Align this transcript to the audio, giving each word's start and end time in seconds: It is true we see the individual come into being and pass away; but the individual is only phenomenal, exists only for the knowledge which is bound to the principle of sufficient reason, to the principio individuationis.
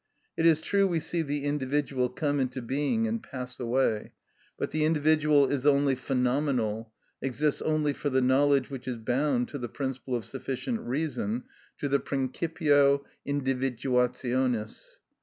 It 0.35 0.47
is 0.47 0.61
true 0.61 0.87
we 0.87 0.99
see 0.99 1.21
the 1.21 1.43
individual 1.43 2.09
come 2.09 2.39
into 2.39 2.59
being 2.63 3.07
and 3.07 3.21
pass 3.21 3.59
away; 3.59 4.13
but 4.57 4.71
the 4.71 4.83
individual 4.83 5.45
is 5.51 5.63
only 5.63 5.93
phenomenal, 5.93 6.91
exists 7.21 7.61
only 7.61 7.93
for 7.93 8.09
the 8.09 8.19
knowledge 8.19 8.71
which 8.71 8.87
is 8.87 8.97
bound 8.97 9.47
to 9.49 9.59
the 9.59 9.69
principle 9.69 10.15
of 10.15 10.25
sufficient 10.25 10.79
reason, 10.79 11.43
to 11.77 11.87
the 11.87 11.99
principio 11.99 13.05
individuationis. 13.27 14.97